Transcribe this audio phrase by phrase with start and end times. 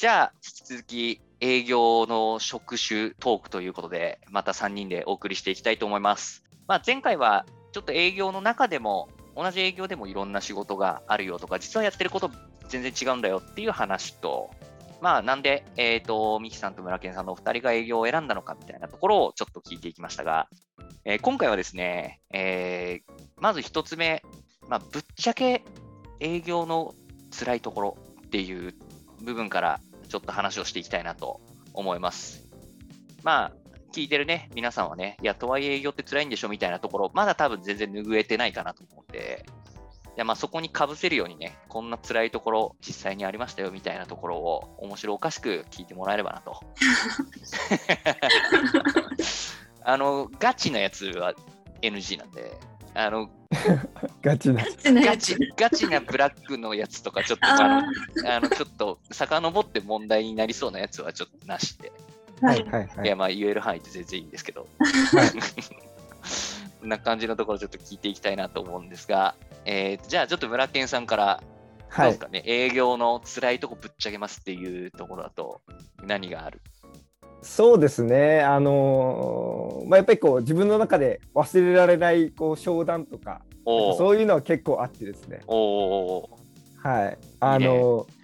[0.00, 6.42] じゃあ、引き続き営業の職種トークということで、また3人でお送りしていきたいと思います。
[6.66, 12.30] まあ、前回はちょっと営業の中でも、同じ営業でもいろんな仕事があるよとか、実はやってること
[12.70, 14.48] 全然違うんだよっていう話と、
[15.02, 20.48] まあ、なんで、えっ、と、ミキさんと村健さんのお二人が営業を選んだのかみたいなところをちょっと聞いていきましたが、
[21.04, 24.22] えー今回はですね、えーまず一つ目、
[24.66, 25.62] まあ、ぶっちゃけ
[26.20, 26.94] 営業の
[27.38, 28.74] 辛いところっていう
[29.22, 31.40] 部分からちょっと話をしていきたいなと
[31.72, 32.44] 思います。
[33.22, 33.52] まあ、
[33.92, 39.46] 聞いてるね、皆さんはね、いや、とはいえ営業って辛いんでしょみたいなところ、まだ多分全然拭えてないかなと思うんで、
[40.08, 46.60] いやまあそこにかぶせるようにね、こんな辛いところ、実際にありましたよみたいなところを面白おかしく聞いてもらえればなと。
[49.82, 51.34] あの、ガチなやつは
[51.82, 52.58] NG なんで、
[52.94, 53.30] あの、
[54.22, 54.64] ガチな。
[54.84, 57.82] ガチ、ガチなブラックのやつとか、ちょっと、ああの、
[58.36, 61.92] あのちょっと、遡って問題になりそうなやつはちょっとなしで。
[62.42, 62.64] あ、ははいい。
[62.64, 63.08] はいはいい。
[63.08, 64.66] や、まあ、言える範囲で全然いいんですけど。
[66.80, 69.34] こんな感じのところちょっと聞いていきたいなと思うんですが、
[69.66, 71.42] えーじゃあちょっと村健さんから、
[71.96, 72.18] どうはいです。
[72.20, 75.60] かね、営業の辛いとこぶっちゃけますっていうところだと、
[76.02, 76.62] 何がある？
[77.42, 78.42] そうですね。
[78.42, 85.40] あのーまあ、やっぱりこう自分の中で忘れられないこう商談とか、そういうのは結構あってですね。
[85.46, 87.18] はい。
[87.40, 88.20] あのー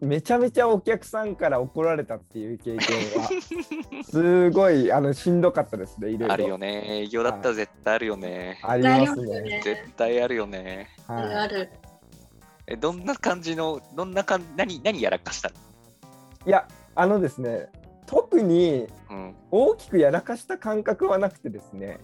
[0.00, 3.28] めちゃめちゃお客さんから怒られたっていう経験は、
[4.08, 6.10] すごいあのしんどかったですね。
[6.10, 6.34] いろいろ。
[6.34, 6.84] あるよね。
[6.86, 8.60] 営業だったら絶対あるよね。
[8.62, 9.60] ありますね。
[9.64, 10.88] 絶対あるよね。
[11.08, 11.68] あるはある。
[12.68, 15.48] え、どんな感じの、どんな感じ、何、何やらかした。
[15.48, 15.52] い
[16.46, 17.68] や、あのですね、
[18.08, 19.34] 特にうん。
[19.50, 21.98] 大きくやらかした感覚はなくてですね。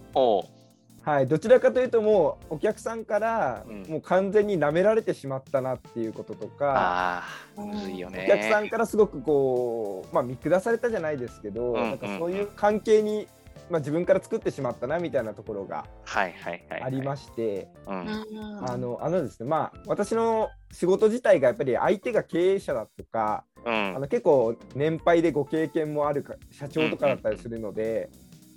[1.03, 7.23] はい、どちらかというともうお客さんからうんもう完全に舐められてしまったなっていうこととか、あ
[7.57, 8.25] あ、むずいよね。
[8.27, 13.27] お客さんからすごくこう、まあ、見下されたじゃないですけど、うんなんかそういう関係に、
[13.69, 16.81] まあ、自分から作ってしまったなみたいなところがはいはいはい、はい。
[16.81, 17.97] ありまして、うん。
[17.97, 28.09] うんあのあのですねまあ私の仕事自体がやっぱり相手が経営者だとか、うんあの結構年配でご経験もあるか社長とかだったりするので、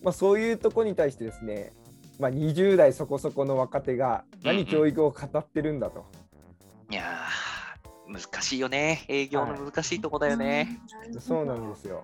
[0.03, 1.73] まあ、そういうとこに対してですね、
[2.19, 6.05] まあ、20代そこそこの若手が何教育を語ってるんだと。
[6.91, 9.05] いやー、難しいよね。
[9.09, 10.81] 営業の難しいとこだよね。
[11.19, 12.03] そうなんですよ。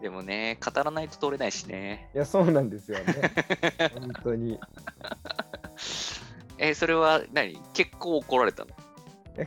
[0.00, 2.10] でもね、語らないと通れないしね。
[2.14, 3.04] いや、そうなんですよね。
[3.94, 4.54] 本当に。
[4.54, 4.58] い
[6.58, 7.60] え、それは何？
[7.74, 8.70] 結構怒られたの？
[8.70, 8.76] や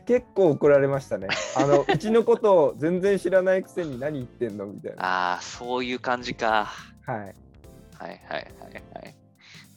[0.06, 1.28] 結構怒られましたね。
[1.56, 5.04] あのうちのことを全然知らないくせに何言ってんのみたいな。
[5.04, 6.70] ああ、そういう感じか。
[7.06, 7.18] はい。
[7.18, 7.34] はい
[7.98, 8.48] はいはい
[8.94, 9.16] はい。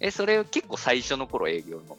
[0.01, 1.97] え、それ結構最初の頃営業の？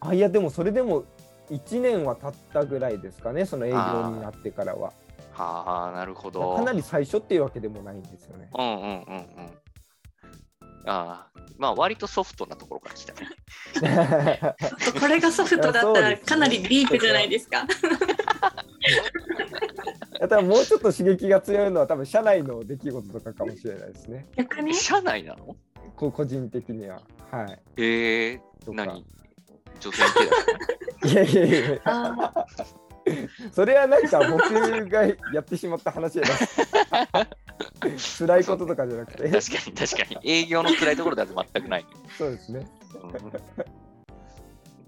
[0.00, 1.04] あいやでもそれでも
[1.50, 3.76] 1年は経ったぐらいですかねその営業
[4.12, 4.92] になってからは。
[5.32, 6.56] はあ、なるほど。
[6.56, 8.48] かなり最初っていうわけでもないんですよね。
[8.54, 9.58] うんうんうんうん。
[10.88, 13.28] ああ、まあ割とソフトなところから来たね。
[14.98, 17.66] これがソフトだったらかなりディープじゃないですか。
[20.18, 24.26] や多分もうちょっと刺激が強いのは多分社内の出来事とかかもしれないですね。
[24.36, 24.74] 逆に？
[24.74, 25.56] 社内なの？
[25.94, 27.02] こう個人的には。
[27.30, 27.60] はい。
[27.76, 29.04] ええとか何？
[29.80, 30.08] 女性に
[31.02, 32.46] 手出すいやいやいやあ
[33.52, 37.47] それはなんか僕がやってしまった話じゃなくて
[37.80, 40.30] 辛いこととかじゃなくて 確かに確かに。
[40.30, 41.86] 営業の辛いところでは全くない。
[42.16, 42.66] そうですね。
[43.02, 43.10] うん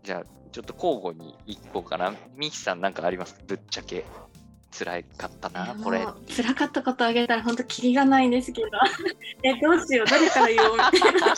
[0.02, 2.14] じゃあ、ちょっと交互に行こうかな。
[2.34, 3.34] ミキさんなんかあります？
[3.34, 4.04] かぶっちゃけ。
[4.72, 6.06] 辛かったな、これ。
[6.34, 8.68] 辛かったことあげたら本当キリがないんですけど
[9.42, 11.34] えどうしよう誰から言おうみた いな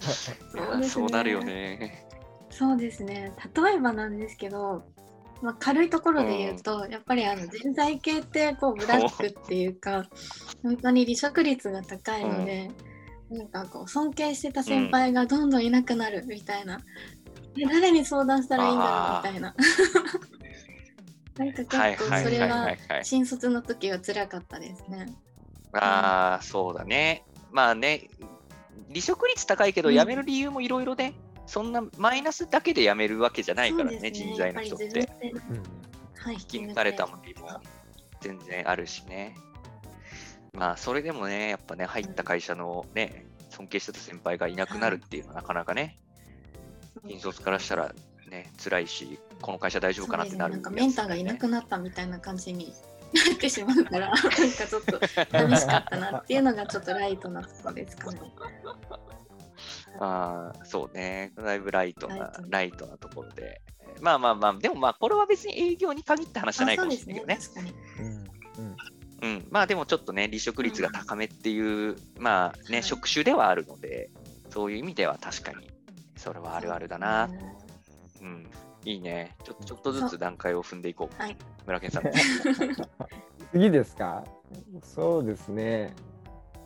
[0.00, 2.06] そうそうなるよね。
[2.50, 4.84] そうですね例えばなんですけど、
[5.44, 10.06] まあ、軽いところで言うと、やっぱりあの人材系ってこうブラックっていうか
[10.62, 12.70] 本当に離職率が高いので、
[13.30, 16.80] なんかこう尊敬してた先輩がどんどんいなくなるみたいな、
[17.54, 19.54] で誰に相談したらいいんだろうみたいな。
[21.36, 22.76] なんかはい結構それは。
[23.02, 25.14] 新卒の時は辛かったですね。
[25.74, 27.26] ああ、そうだね。
[27.52, 28.08] まあね、
[28.88, 29.94] 離職率高いけど、うん。
[29.94, 31.14] 辞める理由もいろいろね、
[31.46, 35.08] そんなマイナスだけで辞めるわけじゃないからね、そうです人材の人って。
[36.16, 37.60] はい、引き抜かれたものも。
[38.20, 39.36] 全然あるしね。
[40.54, 45.98] まあ、それでもね、やっぱね、入った会社のね、尊敬してた先輩がいなくなるっていうのはなかなかね、
[47.06, 47.94] 新卒からしたら
[48.30, 50.56] ね、辛いし、この会社大丈夫かなってなるね。
[50.56, 52.72] なんかメンターがいなくなったみたいな感じに
[53.12, 58.20] なってしまうから、 なんかちょっと寂しかったなっていうのがちょっとライトなところですかね。
[60.00, 61.32] ああ、そうね。
[61.36, 63.60] だいぶライトなライト、ライトなところで。
[63.80, 67.38] えまあまあまあ、でもまあ、これは別に営業に限った話じゃないかもしれないけどね。
[67.98, 68.76] うんうん
[69.22, 74.10] うん、まあでもちょっとね、離職率が高めっていう、まあね、はい職種ではあるので、
[74.50, 75.70] そういう意味では確かに、
[76.16, 77.30] それはあるあるだな。
[78.20, 78.46] うん、
[78.84, 79.34] いいね。
[79.44, 81.22] ちょちょっとずつ段階を踏んでいこう。
[81.22, 81.36] はい
[81.66, 82.02] 村健さん。
[83.52, 84.24] 次ですか？
[84.82, 85.94] そうですね。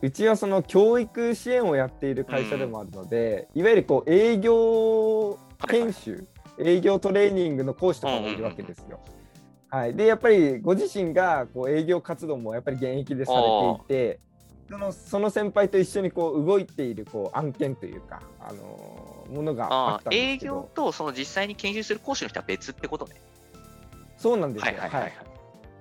[0.01, 6.27] うちはその教育支援をやっている会社でもあるので、いわゆるこう営業研修、
[6.59, 9.01] 営業トレーニングの講師とかもいるわけですよ。
[9.71, 14.21] はい、でやっぱりご自身がこう営業活動もやっぱり現役でされていて
[14.71, 23.15] そのその先輩と一緒にこう動いているこう案件というか、あのーものがああったんです営業とその実際に研修する講師の人は別ってことね。
[24.17, 24.73] そうなんですよ。
[24.73, 25.13] はいはいはいはい。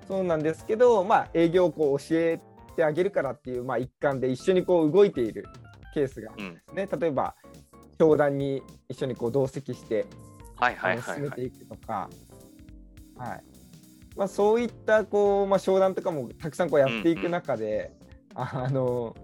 [0.08, 2.40] そうなんですけど、まあ、営業をこう教え
[2.78, 5.46] てあげるからっていう、まあ、一環で一緒にこう動いている
[5.94, 6.88] ケースがあるんですね。
[7.00, 7.36] 例えば
[8.00, 10.06] 商談に一緒にこう同席して、
[10.56, 11.22] はいあはいはいはい。
[11.22, 12.10] の進めていくとか、
[13.18, 13.44] はい
[14.16, 17.92] まあ、そういったこう、まあ、商談とかもたくさんこうやっていく中で、
[18.34, 19.16] あの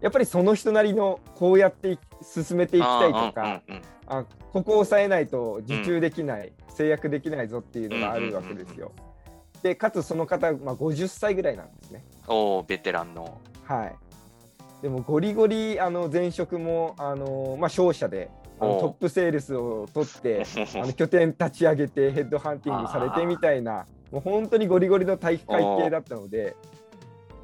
[0.00, 8.92] やっぱりその人なりのこうやって進めていきたいとか、うんうんうんあここを抑えないと受注できない、制約できないぞっていうのがあるわけですよ。
[9.62, 12.04] でかつその方、まあ、50歳ぐらいなんですね。
[12.28, 13.40] おお、ベテランの。
[13.64, 13.96] はい、
[14.82, 18.30] でもゴリゴリあの前職もあの、まあ、商社で
[18.60, 20.44] あのトップセールスを取って
[20.76, 26.54] あの拠点立ち上げてヘッドハンティングされてみたいなもう本当にゴリゴリの体育会系だったので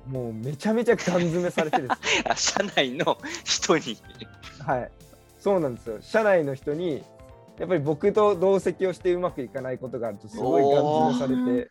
[0.07, 1.89] もうめちゃめちゃガン詰めされてで
[2.37, 3.97] す 社内の人に。
[4.61, 4.91] はい、
[5.39, 5.99] そうなんですよ。
[6.01, 7.03] 社内の人に、
[7.59, 11.71] やっぱり僕と同席をしてうまくいかないことがあると、すごいガン詰めされて、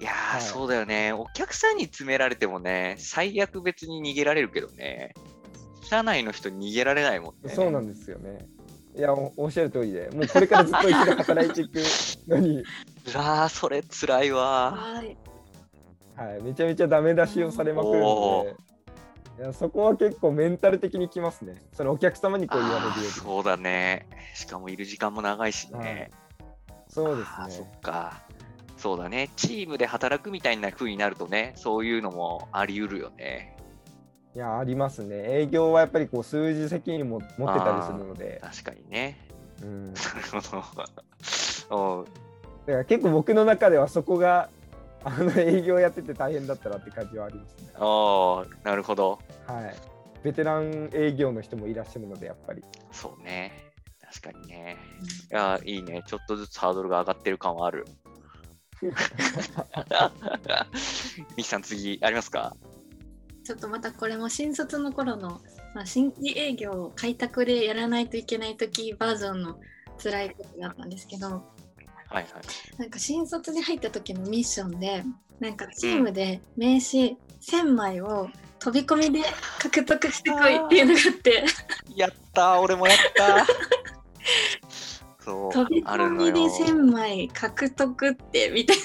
[0.00, 1.12] いやー、はいそうだよね。
[1.12, 5.12] お客さんに詰められてもね、最悪別に逃げられるけどね。
[5.82, 7.54] 社内の人に逃げられないもんね。
[7.54, 8.48] そうなんですよね。
[8.96, 11.76] いや、おおっしゃる通りで、もうこれからずっと一緒に働いていく
[12.28, 12.58] のに、
[13.14, 15.16] うわー、それつらいわはい
[16.16, 18.44] はい、めちゃめちゃダメ出しをされまくるの
[19.36, 21.62] で、いやそこは結構メンタル的にきますね。
[21.74, 23.02] そのお客様にこう言われるより。
[23.06, 24.06] そうだね。
[24.34, 26.10] しかもいる時間も長いしね。
[26.88, 27.72] そうであーそすね。
[27.76, 28.22] っか。
[28.80, 29.28] そうだね。
[29.36, 33.54] チームで働くみたいな風になるとね、そういうのもあり得るよね。
[34.34, 35.16] いや、ありますね。
[35.16, 39.18] 営業はやっぱりこう数字責任も持ってたりするので、確かにね。
[39.62, 40.76] うん、だなるほ
[41.68, 42.00] ど。
[42.00, 42.04] お
[42.70, 44.48] から結構僕の中ではそこが
[45.04, 47.72] あの営業やってて大変だったなって感じはありますね。
[47.78, 49.18] おーなるほど。
[49.46, 49.74] はい。
[50.22, 52.62] ベテラン営業の人もいらっしゃるので、やっぱり。
[52.92, 53.72] そうね。
[54.12, 54.76] 確かにね。
[55.30, 56.02] いや、いいね。
[56.06, 57.86] ちょっとずつハードルが上がってる感はある。
[61.36, 62.56] ミキさん、次ありますか？
[63.44, 65.40] ちょっとまたこれも新卒の頃の、
[65.74, 69.58] まあ、新規営業を開拓でやらないといけない時バージョンの
[70.02, 71.28] 辛いことがあったんですけど
[72.08, 72.24] はいはい。
[72.78, 75.04] なんか新卒に入った時のミッションで
[75.40, 78.28] なんかチームで名刺1000枚を
[78.58, 79.28] 飛び込みで
[79.58, 81.44] 獲得してこいっていうのがあって。
[81.96, 83.44] やったー、俺もやったー。
[85.30, 86.48] そう飛び、込みでよ。
[86.48, 88.76] 1000枚獲得ってみたい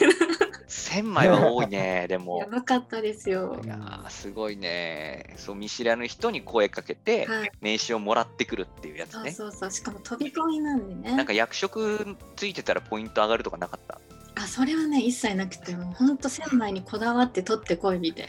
[0.68, 2.48] 1000枚は多いね、 でなもや。
[2.48, 3.68] ばかったですよい。
[3.68, 5.34] やーすごいね。
[5.38, 9.32] そう、見知らぬ人に声かけて、はい、名刺をもらってくるっていうやつね。
[9.32, 14.00] そうそうそうしかも飛び込みなんでねなんか役職ついてたらポイント上がるとかなかった？
[14.38, 18.28] あそれはね一切なくてもうほんと1000枚にこだわって取ってこいみたい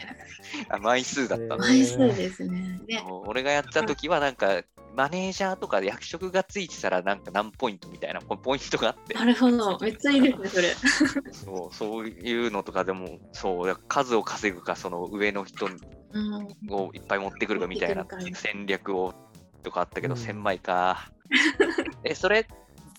[0.69, 2.79] なあ枚数だったの、えー枚数ですね。
[2.87, 4.63] で俺がやった時はなんか
[4.97, 9.13] マネージャーとかで役職がついてたらなんか何ポイントみたいなポポイントがあって。
[9.13, 9.77] なるほど。
[9.79, 10.73] めっちゃいいですねそれ。
[11.31, 16.47] そうそういうのとかでもそう数を稼ぐかその上の人うん。
[16.71, 19.13] をいっぱい持ってくるかみたいな戦略を
[19.61, 20.19] とかあったけど、うん。
[20.19, 21.11] 1000枚か。
[22.03, 22.47] えそれ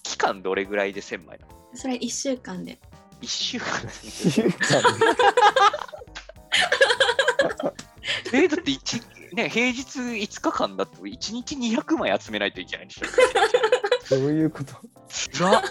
[0.05, 1.53] 期間どれぐらいで1000枚なの？
[1.75, 2.79] それ1週間で。
[3.23, 3.67] 1週間。
[4.05, 4.53] 一週間。
[8.33, 9.01] えだって一
[9.39, 13.07] ね、平日5日間だと1日200枚集めないといけないんでしょ。
[14.11, 14.75] どういうこと？
[15.09, 15.63] つらっ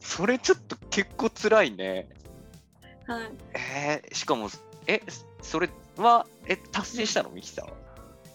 [0.00, 2.08] それちょっと結構辛いね。
[3.06, 3.30] はい。
[3.54, 4.50] えー、しかも、
[4.88, 5.00] え、
[5.42, 7.30] それは、え、達成したの？
[7.30, 7.72] ミキさんは？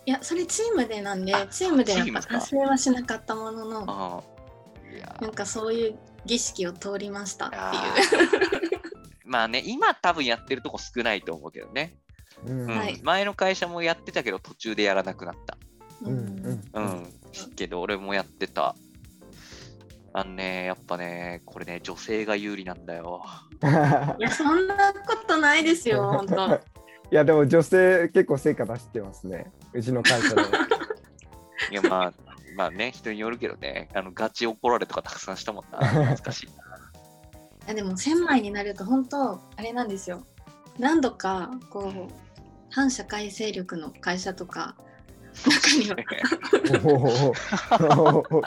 [0.06, 4.96] いやそれチームでなんであチームでやっぱ達成はしなかったもののああ。
[4.96, 8.30] いやなんかそういう儀式を通りましたってあいう。
[8.30, 8.80] ー
[9.26, 11.98] まあね、今多分やってるとこ少ないと思うけどね。
[12.46, 15.58] うんうんはい前の会社もやってたけど途中でやらなくなった。
[16.04, 17.14] うんうんうん。
[17.56, 18.76] けど俺もやってた。
[20.14, 23.24] あのね、やっぱね、これね、女性が有利なんだよ。
[24.20, 26.60] いやそんなことないですよ本当。
[27.12, 30.42] いやでも女性結構成果出してますねうちの会社で
[31.70, 32.14] いや、まあ、
[32.56, 35.86] まあね、人によるけどね、あのガチ怒られとかたくさんしたもんな。
[35.88, 36.72] 懐かしいな。
[37.68, 40.26] やでも1000枚になると本当あれなんですよ
[40.78, 42.31] 何度かこう
[42.72, 44.76] 反社会勢力の会社とか
[45.48, 45.96] 中には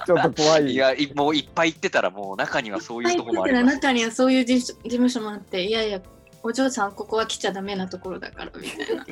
[0.04, 0.73] ちょっと怖い。
[0.73, 3.81] いや、いもういっぱい行ってたら、もう中にはそういうとこもあり入ってます。
[3.81, 6.00] たら中にはそういう事務事務所もあっていやいや
[6.43, 9.07] お嬢さんここは来ちゃダメなところだからみたいな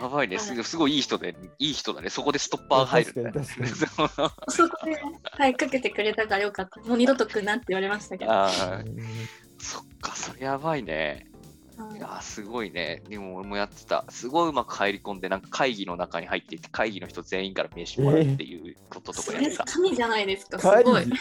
[0.00, 0.38] やばいね。
[0.38, 2.10] すすごいいい人で、いい人だね。
[2.10, 3.32] そこでストッパーが入るね。
[4.48, 5.00] そこで
[5.38, 8.84] はいかけてくれたからよかったもう二度と来るなって言われましたけど、はああ、
[9.58, 11.26] そっか、それやばいね。
[11.94, 13.02] いいやーすごいね。
[13.08, 14.04] でも俺もやってた。
[14.08, 19.64] すごいうまく入り込んで、なんか会議の中に入っていって、会議の人全員から名刺もらうっていうこととかやってた。
[19.64, 21.12] 神じゃないですかす会ごい 議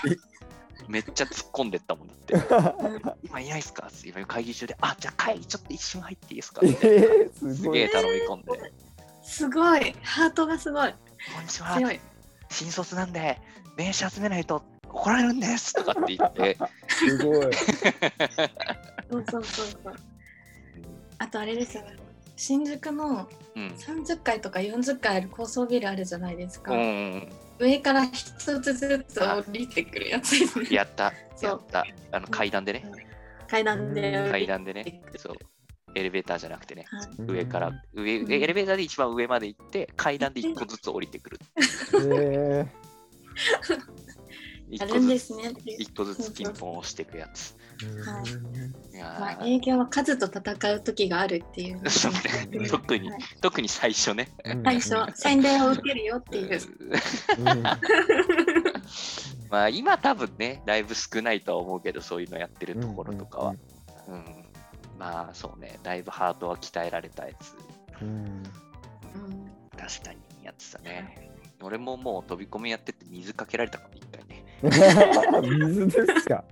[0.88, 2.36] めっちゃ突っ込んでったもんだって。
[3.27, 3.89] 今いないっすか？
[4.06, 6.62] 今会議中で、あ、じゃあ会議ちょっと一瞬入っていいですか？
[6.63, 7.89] えみたいなー、すごいすげえ。
[7.89, 8.74] 頼み込んで。
[9.24, 10.94] すごいハートがすごい
[11.34, 11.75] こんにちは。
[11.75, 12.00] 強い
[12.50, 13.42] 新卒なんで、
[13.75, 14.63] 名刺集めないと
[14.96, 16.58] 怒られるんですとかって言って。
[16.88, 17.54] すごい。
[19.12, 19.96] そうそうそうそう
[21.18, 21.96] あとあれですよね
[22.36, 23.68] 新宿のうん。
[23.68, 27.30] 30階とか40階ある高層ビルあるじゃないですか、うん。
[27.60, 31.14] 上から一つずつ降りてくるやつですねやった。
[31.42, 31.86] やった。
[32.12, 32.92] あの階段でね。
[33.48, 35.02] 階段で階段でね。
[35.18, 35.36] そう。
[35.94, 36.86] エレベーターじゃなくてね。
[36.88, 41.40] はい上から、上、うんエレベーターで一番上まで行って、階段で一個ずつ降りてくる。
[42.12, 42.66] え
[44.79, 47.55] あるん一個ずつ、ですね一個ずつピンポン押していくやつ。
[47.77, 51.81] ーいやまあ、ー営業は数と戦う時があるっていう。
[51.89, 54.31] そうね特にはい特に最初ね。
[54.63, 56.60] 最初、洗礼を受けるよっていう。
[57.39, 57.63] うん
[59.50, 63.55] まあ今多分ね、だいぶ少ないとは思うけど、そういうのやってるところとかは。
[64.07, 64.45] うん
[64.98, 67.55] まあそうね、だいぶハートは鍛えられたやつ。
[68.01, 71.31] うんうん確かにやってたね。
[71.62, 74.45] 俺ももう飛び込みやってて水かけられたから一回ね。
[74.69, 76.43] 水ですか？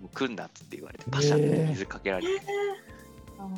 [0.00, 2.32] もう来んなっつって言われて、パシャって水かけられて。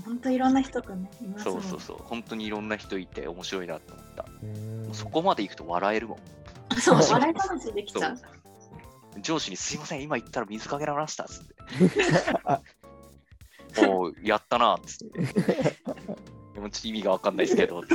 [0.07, 1.99] 本当いろんな人がね、そうそうそう。
[2.05, 4.25] 本当にいろんな人いて面白いなと思った。
[4.43, 6.19] うんそこまで行くと笑えるもん。
[6.81, 8.19] そう、笑い話できちゃう。
[9.21, 11.55] 上司にすいません、今言ったら水かけられましたっつって。
[13.87, 15.19] おうやったなっつって。
[16.55, 17.83] でもちょっと意味がわかんないですけど。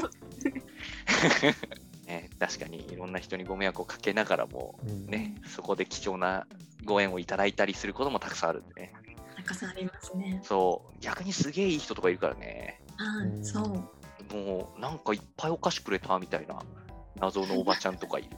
[2.39, 6.47] ね、確かにいろんな人にご迷惑をかけながらも、うんね、そこで貴重な
[6.85, 8.93] ご縁をいただいたりすることもたくさんあるんでね。
[9.35, 10.41] たくさんありますね。
[10.43, 12.81] そう、逆にすげえいい人とかいるからね。
[12.97, 13.65] はい、そう。
[14.33, 16.61] もうなんかいっぱいお菓子くれたみたいな
[17.19, 18.29] 謎のおばちゃんとかいる。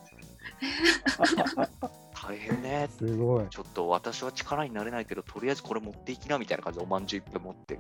[2.13, 2.88] 大変ね。
[2.98, 3.48] すごい。
[3.50, 7.79] ちょっと私は力になれないけど、とりあえずこれ持っていきなみたいな感じでおまんじゅういっぱい持って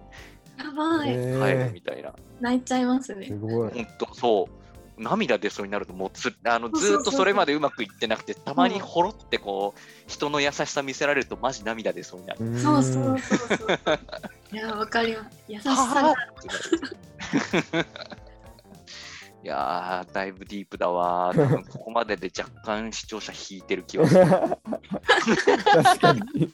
[0.57, 1.21] やばい、帰る
[1.61, 2.13] えみたいな。
[2.39, 3.37] 泣いちゃいますねーす。
[3.37, 3.71] ごい。
[3.71, 4.60] 本当そう。
[5.01, 12.59] 涙出そうになるともうつあのずーっとそれまでうまくいってなくてたまにほろってこう人の優しさ見せられるとマジ涙出そうになる。
[12.59, 13.79] そうそうそうそう。
[14.53, 15.37] いや、わかります。
[15.47, 16.13] 優しさ
[19.43, 24.21] いやーだいぶディープだわー多分ここまでで若干視聴者引いてる気はする。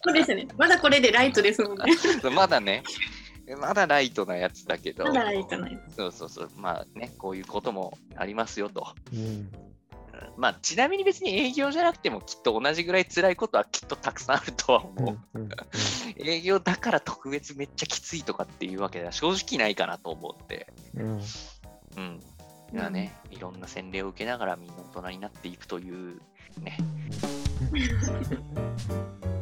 [0.05, 0.47] そうですね。
[0.57, 1.83] まだこれでライトですもんね。
[2.33, 2.83] まだね
[3.55, 5.05] まだライトなやつだけど。
[5.05, 5.79] まだライトない。
[5.95, 6.49] そうそうそう。
[6.57, 8.87] まあねこういうこともありますよと。
[9.13, 9.49] うん。
[10.35, 15.49] まあちなみに別に営業じゃなくてもきっと同じぐらい辛いことはきっとたくさんあるとは思う、うんうん
[16.19, 21.21] 営業だから特別めっちゃきついとかっていうわけでは正直ないかなと思うんでうん。
[21.97, 22.23] うん。
[22.73, 26.19] いやね、いろんな洗礼を受けながらみんな大人になっていくという
[26.61, 26.77] ね